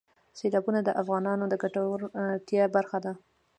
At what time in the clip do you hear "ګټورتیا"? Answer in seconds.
1.63-2.63